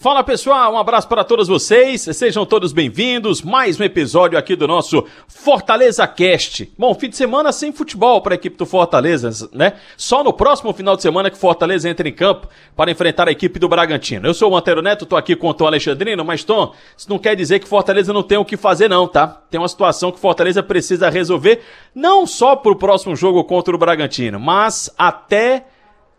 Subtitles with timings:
[0.00, 3.42] Fala pessoal, um abraço para todos vocês, sejam todos bem-vindos.
[3.42, 6.72] Mais um episódio aqui do nosso Fortaleza Cast.
[6.78, 9.74] Bom, fim de semana sem futebol para a equipe do Fortaleza, né?
[9.98, 13.58] Só no próximo final de semana que Fortaleza entra em campo para enfrentar a equipe
[13.58, 14.26] do Bragantino.
[14.26, 17.18] Eu sou o Antero Neto, tô aqui com o Tom Alexandrino, mas Tom, isso não
[17.18, 19.26] quer dizer que Fortaleza não tem o que fazer não, tá?
[19.50, 21.60] Tem uma situação que Fortaleza precisa resolver,
[21.94, 25.66] não só para o próximo jogo contra o Bragantino, mas até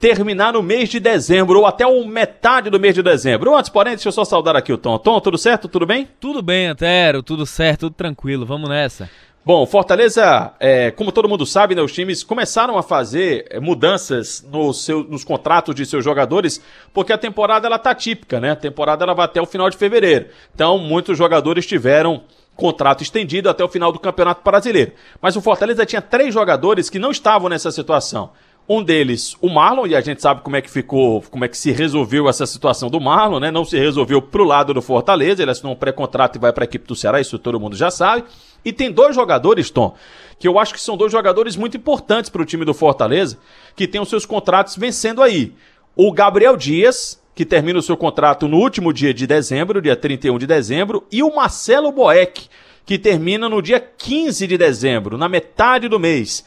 [0.00, 3.54] terminar no mês de dezembro, ou até o metade do mês de dezembro.
[3.54, 4.96] Antes, porém, deixa eu só saudar aqui o Tom.
[4.98, 5.68] Tom, tudo certo?
[5.68, 6.08] Tudo bem?
[6.18, 9.10] Tudo bem, Antero, tudo certo, tudo tranquilo, vamos nessa.
[9.44, 14.46] Bom, Fortaleza, é, como todo mundo sabe, né, os times começaram a fazer é, mudanças
[14.50, 16.62] no seu, nos contratos de seus jogadores,
[16.94, 18.52] porque a temporada ela tá típica, né?
[18.52, 20.26] A temporada ela vai até o final de fevereiro.
[20.54, 22.22] Então, muitos jogadores tiveram
[22.54, 24.92] contrato estendido até o final do Campeonato Brasileiro.
[25.22, 28.30] Mas o Fortaleza tinha três jogadores que não estavam nessa situação.
[28.72, 31.58] Um deles, o Marlon, e a gente sabe como é que ficou, como é que
[31.58, 33.50] se resolveu essa situação do Marlon, né?
[33.50, 36.66] Não se resolveu pro lado do Fortaleza, ele assinou um pré-contrato e vai para a
[36.66, 38.22] equipe do Ceará, isso todo mundo já sabe.
[38.64, 39.96] E tem dois jogadores, Tom,
[40.38, 43.38] que eu acho que são dois jogadores muito importantes para o time do Fortaleza,
[43.74, 45.52] que tem os seus contratos vencendo aí.
[45.96, 50.38] O Gabriel Dias, que termina o seu contrato no último dia de dezembro, dia 31
[50.38, 52.48] de dezembro, e o Marcelo Boeck,
[52.86, 56.44] que termina no dia 15 de dezembro, na metade do mês.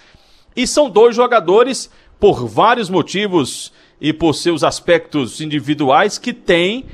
[0.55, 1.89] E são dois jogadores
[2.23, 6.85] por vários motivos e por seus aspectos individuais que tem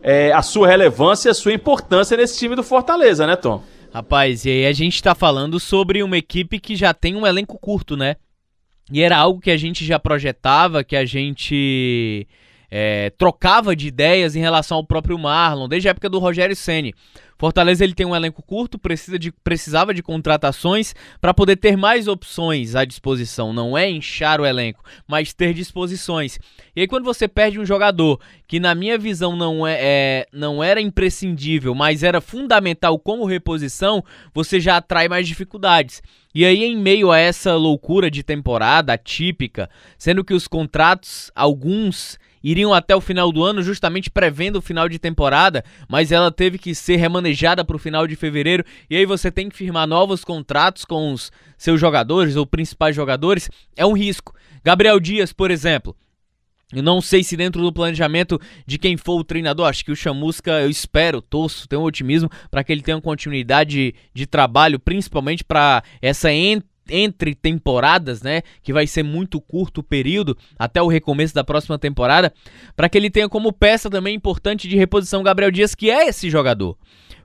[0.00, 3.60] é, a sua relevância e a sua importância nesse time do Fortaleza, né, Tom?
[3.92, 7.58] Rapaz, e aí a gente tá falando sobre uma equipe que já tem um elenco
[7.58, 8.14] curto, né?
[8.92, 12.28] E era algo que a gente já projetava, que a gente
[12.70, 16.94] é, trocava de ideias em relação ao próprio Marlon, desde a época do Rogério Ceni.
[17.38, 22.08] Fortaleza ele tem um elenco curto, precisa de, precisava de contratações para poder ter mais
[22.08, 23.52] opções à disposição.
[23.52, 26.38] Não é inchar o elenco, mas ter disposições.
[26.74, 30.62] E aí quando você perde um jogador que na minha visão não, é, é não
[30.62, 34.02] era imprescindível, mas era fundamental como reposição,
[34.34, 36.02] você já atrai mais dificuldades.
[36.34, 42.18] E aí, em meio a essa loucura de temporada atípica, sendo que os contratos, alguns
[42.42, 46.58] iriam até o final do ano, justamente prevendo o final de temporada, mas ela teve
[46.58, 46.96] que ser
[47.28, 48.64] remanejada para o final de fevereiro.
[48.88, 53.50] E aí você tem que firmar novos contratos com os seus jogadores ou principais jogadores.
[53.76, 54.34] É um risco.
[54.64, 55.94] Gabriel Dias, por exemplo.
[56.70, 59.96] Eu não sei se dentro do planejamento de quem for o treinador, acho que o
[59.96, 65.42] Chamusca, eu espero, torço, tenho um otimismo para que ele tenha continuidade de, trabalho, principalmente
[65.42, 70.88] para essa entrada entre temporadas, né, que vai ser muito curto o período até o
[70.88, 72.32] recomeço da próxima temporada,
[72.74, 76.30] para que ele tenha como peça também importante de reposição Gabriel Dias, que é esse
[76.30, 76.76] jogador.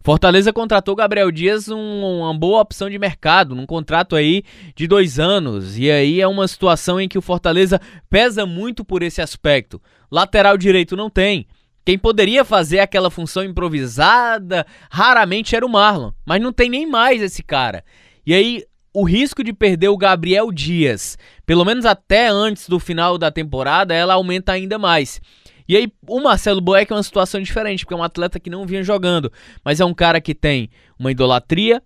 [0.03, 4.44] Fortaleza contratou Gabriel Dias um, uma boa opção de mercado, num contrato aí
[4.75, 5.78] de dois anos.
[5.78, 9.81] E aí é uma situação em que o Fortaleza pesa muito por esse aspecto.
[10.12, 11.47] Lateral direito não tem.
[11.86, 17.22] Quem poderia fazer aquela função improvisada raramente era o Marlon, mas não tem nem mais
[17.22, 17.84] esse cara.
[18.25, 23.18] E aí o risco de perder o Gabriel Dias, pelo menos até antes do final
[23.18, 25.22] da temporada, ela aumenta ainda mais.
[25.68, 28.66] E aí, o Marcelo Boeck é uma situação diferente, porque é um atleta que não
[28.66, 29.31] vinha jogando,
[29.63, 30.69] mas é um cara que tem
[31.00, 31.81] uma idolatria,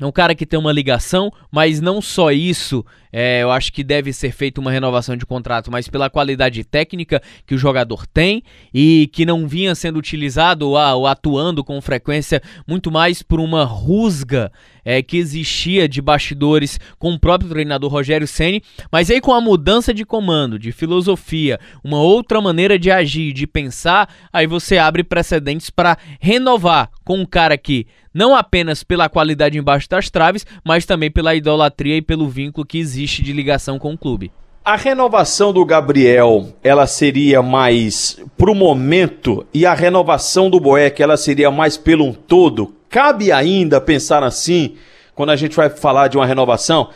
[0.00, 3.84] é um cara que tem uma ligação, mas não só isso, é, eu acho que
[3.84, 8.42] deve ser feita uma renovação de contrato, mas pela qualidade técnica que o jogador tem
[8.72, 14.50] e que não vinha sendo utilizado ou atuando com frequência, muito mais por uma rusga
[14.84, 19.40] é, que existia de bastidores com o próprio treinador Rogério Ceni, mas aí com a
[19.40, 25.02] mudança de comando, de filosofia, uma outra maneira de agir, de pensar, aí você abre
[25.02, 30.84] precedentes para renovar com um cara que não apenas pela qualidade embaixo das traves, mas
[30.84, 34.32] também pela idolatria e pelo vínculo que existe de ligação com o clube.
[34.64, 41.16] A renovação do Gabriel, ela seria mais pro momento e a renovação do Boeck, ela
[41.16, 42.74] seria mais pelo um todo?
[42.90, 44.74] Cabe ainda pensar assim,
[45.14, 46.90] quando a gente vai falar de uma renovação?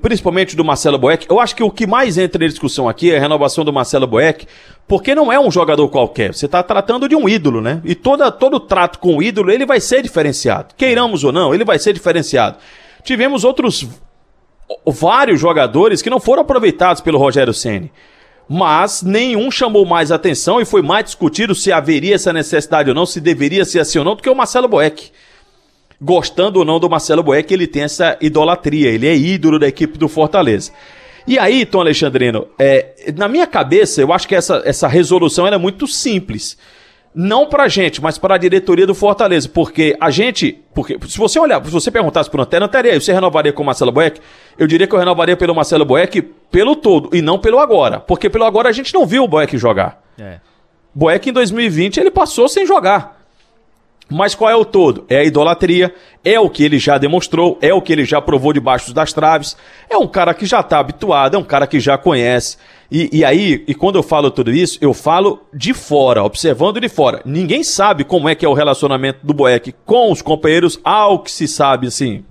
[0.00, 1.26] principalmente do Marcelo Boeck.
[1.28, 4.06] Eu acho que o que mais entra em discussão aqui é a renovação do Marcelo
[4.06, 4.46] Boeck,
[4.86, 6.32] porque não é um jogador qualquer.
[6.32, 7.82] Você está tratando de um ídolo, né?
[7.84, 10.74] E toda, todo trato com o ídolo, ele vai ser diferenciado.
[10.76, 12.58] Queiramos ou não, ele vai ser diferenciado.
[13.02, 13.88] Tivemos outros
[14.86, 17.90] vários jogadores que não foram aproveitados pelo Rogério Ceni.
[18.48, 23.06] Mas nenhum chamou mais atenção e foi mais discutido se haveria essa necessidade ou não,
[23.06, 25.10] se deveria ser assim ou não, do que o Marcelo Boeck
[26.00, 29.96] gostando ou não do Marcelo Boeck, ele tem essa idolatria, ele é ídolo da equipe
[29.96, 30.72] do Fortaleza.
[31.26, 35.58] E aí, Tom Alexandrino, é, na minha cabeça, eu acho que essa, essa resolução era
[35.58, 36.58] muito simples.
[37.14, 41.38] Não pra gente, mas para a diretoria do Fortaleza, porque a gente, porque se você
[41.38, 44.20] olhar, se você perguntasse pro Antero, Antero, você renovaria com o Marcelo Boeck?
[44.58, 48.28] Eu diria que eu renovaria pelo Marcelo Boeck pelo todo e não pelo agora, porque
[48.28, 50.02] pelo agora a gente não viu o Boeck jogar.
[50.18, 50.40] É.
[50.92, 53.23] Boeck em 2020 ele passou sem jogar.
[54.10, 55.04] Mas qual é o todo?
[55.08, 58.52] É a idolatria, é o que ele já demonstrou, é o que ele já provou
[58.52, 59.56] debaixo das traves.
[59.88, 62.58] É um cara que já está habituado, é um cara que já conhece.
[62.90, 66.88] E, e, aí, e quando eu falo tudo isso, eu falo de fora, observando de
[66.88, 67.22] fora.
[67.24, 71.32] Ninguém sabe como é que é o relacionamento do Boeck com os companheiros, ao que
[71.32, 72.22] se sabe, assim,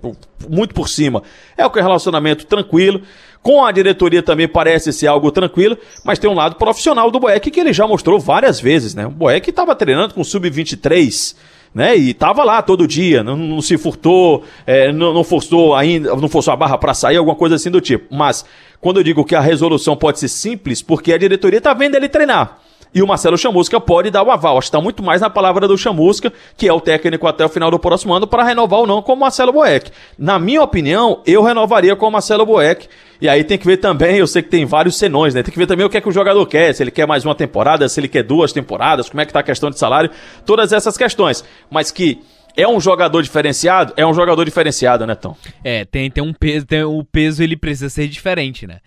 [0.48, 1.22] muito por cima.
[1.56, 3.02] É o que é relacionamento tranquilo.
[3.42, 7.50] Com a diretoria também parece ser algo tranquilo, mas tem um lado profissional do Boeck
[7.50, 9.06] que ele já mostrou várias vezes, né?
[9.06, 11.36] O Boeck estava treinando com o Sub-23
[11.74, 11.96] né?
[11.96, 16.28] E tava lá todo dia, não, não se furtou, é, não, não, forçou ainda, não
[16.28, 18.14] forçou a barra para sair, alguma coisa assim do tipo.
[18.14, 18.44] Mas
[18.80, 22.08] quando eu digo que a resolução pode ser simples, porque a diretoria tá vendo ele
[22.08, 22.60] treinar.
[22.94, 24.56] E o Marcelo Chamusca pode dar o aval.
[24.56, 27.48] Acho que está muito mais na palavra do Chamusca, que é o técnico até o
[27.48, 29.90] final do próximo ano, para renovar ou não com o Marcelo Boeck.
[30.16, 32.88] Na minha opinião, eu renovaria com o Marcelo Boeck.
[33.20, 35.42] E aí tem que ver também, eu sei que tem vários senões, né?
[35.42, 37.24] Tem que ver também o que é que o jogador quer, se ele quer mais
[37.24, 40.10] uma temporada, se ele quer duas temporadas, como é que tá a questão de salário,
[40.44, 41.42] todas essas questões.
[41.70, 42.20] Mas que
[42.56, 43.92] é um jogador diferenciado?
[43.96, 45.36] É um jogador diferenciado, né, Tom?
[45.64, 48.78] É, tem, tem um peso, tem, o peso ele precisa ser diferente, né?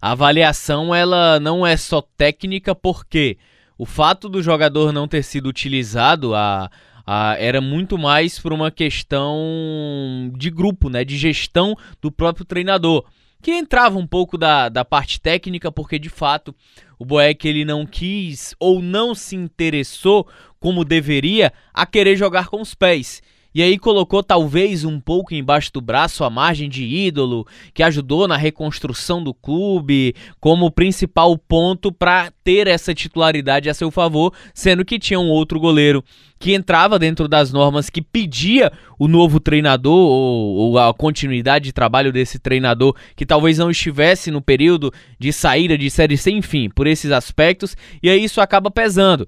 [0.00, 3.36] A avaliação, ela não é só técnica, porque
[3.78, 6.70] o fato do jogador não ter sido utilizado a,
[7.06, 13.04] a, era muito mais por uma questão de grupo, né, de gestão do próprio treinador,
[13.42, 16.54] que entrava um pouco da, da parte técnica, porque de fato
[16.98, 20.26] o Boeck ele não quis ou não se interessou
[20.58, 23.22] como deveria a querer jogar com os pés.
[23.56, 28.28] E aí colocou talvez um pouco embaixo do braço a margem de ídolo, que ajudou
[28.28, 34.84] na reconstrução do clube, como principal ponto para ter essa titularidade a seu favor, sendo
[34.84, 36.04] que tinha um outro goleiro
[36.38, 41.72] que entrava dentro das normas que pedia o novo treinador ou, ou, a continuidade de
[41.72, 46.68] trabalho desse treinador que talvez não estivesse no período de saída de série C, enfim,
[46.68, 49.26] por esses aspectos, e aí isso acaba pesando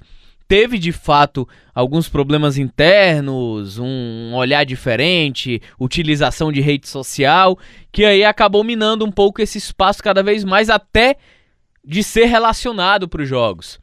[0.49, 7.59] teve de fato alguns problemas internos, um olhar diferente, utilização de rede social,
[7.93, 11.17] que aí acabou minando um pouco esse espaço cada vez mais até
[11.85, 13.79] de ser relacionado para os jogos.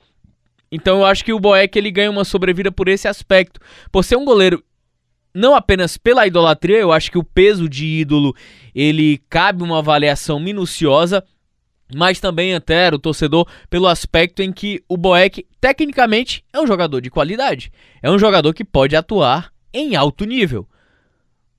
[0.71, 3.61] Então eu acho que o Boeck ele ganha uma sobrevida por esse aspecto,
[3.91, 4.63] por ser um goleiro
[5.33, 8.33] não apenas pela idolatria, eu acho que o peso de ídolo
[8.73, 11.23] ele cabe uma avaliação minuciosa
[11.95, 16.99] mas também antero o torcedor pelo aspecto em que o Boeck tecnicamente é um jogador
[16.99, 17.71] de qualidade,
[18.03, 20.67] é um jogador que pode atuar em alto nível.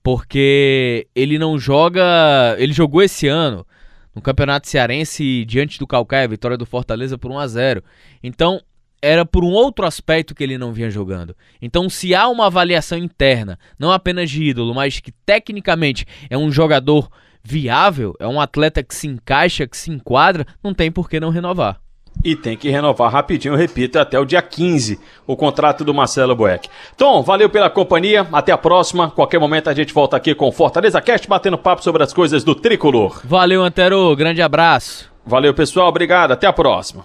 [0.03, 3.67] Porque ele não joga, ele jogou esse ano
[4.15, 7.85] no Campeonato Cearense diante do Calcaia, vitória do Fortaleza por 1 a 0.
[8.23, 8.61] Então,
[9.00, 11.35] era por um outro aspecto que ele não vinha jogando.
[11.61, 16.50] Então, se há uma avaliação interna, não apenas de ídolo, mas que tecnicamente é um
[16.53, 17.11] jogador
[17.46, 21.31] viável, é um atleta que se encaixa, que se enquadra, não tem por que não
[21.31, 21.78] renovar.
[22.25, 26.69] E tem que renovar rapidinho, repito, até o dia 15, o contrato do Marcelo Boeck.
[26.96, 29.10] Tom, valeu pela companhia, até a próxima.
[29.10, 32.54] Qualquer momento a gente volta aqui com Fortaleza Cast, batendo papo sobre as coisas do
[32.54, 33.20] tricolor.
[33.22, 35.12] Valeu, Antero, grande abraço.
[35.25, 37.04] Valeu, pessoal, obrigado, até a próxima.